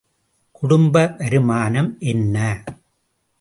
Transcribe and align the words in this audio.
குடும்ப 0.51 1.15
வருமானம் 1.17 1.95
என்ன? 1.99 2.37